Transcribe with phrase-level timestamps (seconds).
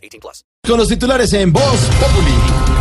[0.00, 0.44] 18 plus.
[0.66, 2.80] Con los titulares en Voz Populi.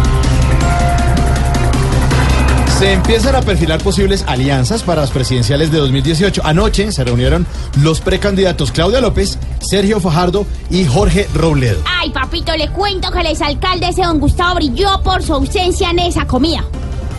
[2.80, 6.44] Se empiezan a perfilar posibles alianzas para las presidenciales de 2018.
[6.46, 7.46] Anoche se reunieron
[7.82, 11.82] los precandidatos Claudia López, Sergio Fajardo y Jorge Robledo.
[11.86, 16.00] Ay, papito, le cuento que el exalcalde ese don Gustavo brilló por su ausencia en
[16.00, 16.64] esa comida.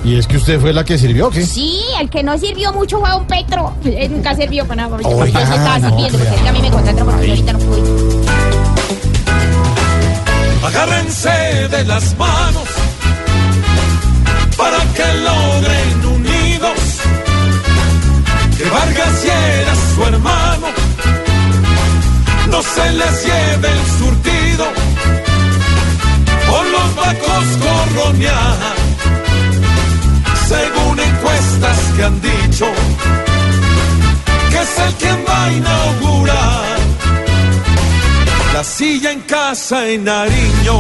[0.03, 1.45] ¿Y es que usted fue la que sirvió qué?
[1.45, 3.75] Sí, el que no sirvió mucho fue don Petro.
[3.85, 4.97] Él nunca sirvió para nada.
[4.97, 7.33] Oiga, yo sí estaba no, sirviendo porque es que a mí me concentro porque yo
[7.33, 8.00] ahorita no pude.
[11.69, 12.69] De las manos
[14.57, 16.79] para que logren unidos
[18.57, 20.67] que Vargas hiera a su hermano,
[22.51, 24.67] no se les lleve el surtido
[26.49, 28.75] por los vacos corronear,
[30.49, 32.67] según encuestas que han dicho
[34.51, 36.10] que es el quien va a inaugurar
[38.61, 40.79] la silla en casa en Nariño.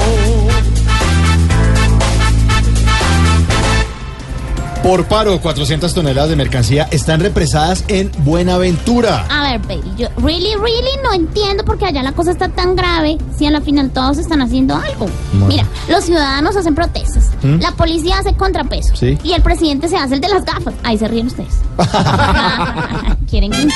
[4.83, 9.25] Por paro, 400 toneladas de mercancía están represadas en Buenaventura.
[9.31, 12.77] A ver, baby, yo really, really no entiendo por qué allá la cosa está tan
[12.77, 15.07] grave si a la final todos están haciendo algo.
[15.49, 19.17] Mira, los ciudadanos hacen protestas, la policía hace contrapesos Sí.
[19.25, 20.75] y el presidente se hace el de las gafas.
[20.83, 21.55] Ahí se ríen ustedes.
[23.31, 23.69] Quieren que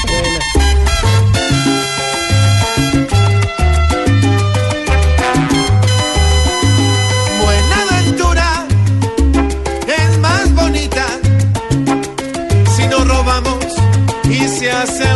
[14.85, 15.14] y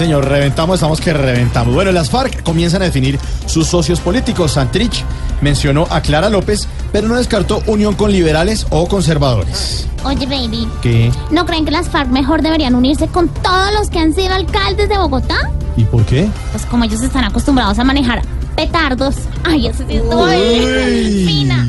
[0.00, 1.74] señor, reventamos, estamos que reventamos.
[1.74, 4.52] Bueno, las FARC comienzan a definir sus socios políticos.
[4.52, 5.04] Santrich
[5.42, 9.86] mencionó a Clara López, pero no descartó unión con liberales o conservadores.
[10.02, 11.12] Oye, baby, ¿Qué?
[11.30, 14.88] ¿no creen que las FARC mejor deberían unirse con todos los que han sido alcaldes
[14.88, 15.36] de Bogotá?
[15.76, 16.30] ¿Y por qué?
[16.52, 18.22] Pues como ellos están acostumbrados a manejar
[18.56, 19.16] petardos.
[19.44, 21.68] Ay, eso sí estuvo fina.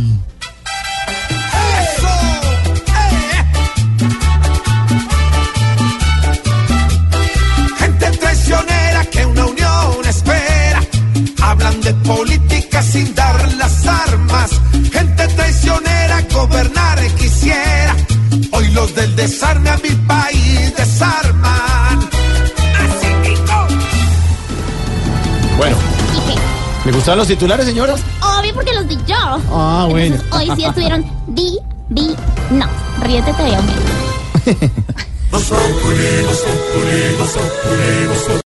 [19.41, 21.99] Desarme a mi país desarman.
[22.77, 23.67] Así digo.
[25.57, 25.75] Bueno,
[26.15, 26.39] ¿Y qué?
[26.85, 27.95] ¿le gustaron los titulares, señora?
[28.21, 29.15] Obvio porque los di yo.
[29.51, 30.15] Ah, bueno.
[30.15, 31.57] Entonces, hoy sí estuvieron di,
[31.89, 32.15] di,
[32.51, 32.67] no.
[33.01, 34.71] Ríete te veo bien.